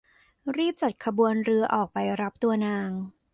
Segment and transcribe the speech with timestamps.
[0.57, 2.89] รีบจัดกระบวนเรือออกไปรับตัวนาง